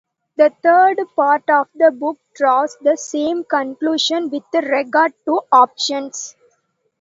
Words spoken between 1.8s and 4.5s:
book draws the same conclusion with